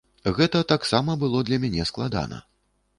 Гэта 0.37 0.61
таксама 0.71 1.17
было 1.25 1.45
для 1.51 1.63
мяне 1.67 1.89
складана. 1.93 2.45